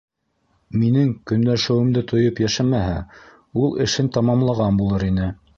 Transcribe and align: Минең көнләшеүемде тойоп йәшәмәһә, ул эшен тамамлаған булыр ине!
Минең 0.83 1.11
көнләшеүемде 1.31 2.03
тойоп 2.13 2.41
йәшәмәһә, 2.45 2.97
ул 3.65 3.79
эшен 3.89 4.13
тамамлаған 4.17 4.85
булыр 4.85 5.11
ине! 5.15 5.33